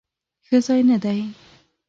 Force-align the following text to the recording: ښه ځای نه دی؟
ښه 0.45 0.57
ځای 0.65 0.81
نه 0.89 0.97
دی؟ 1.03 1.19